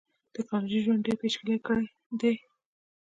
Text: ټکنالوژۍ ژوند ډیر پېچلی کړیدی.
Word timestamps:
ټکنالوژۍ 0.33 0.79
ژوند 0.85 1.05
ډیر 1.05 1.15
پېچلی 1.21 1.55
کړیدی. 1.65 2.33